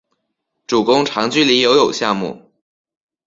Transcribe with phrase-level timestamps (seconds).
[0.65, 2.49] 主攻长距离游泳项目。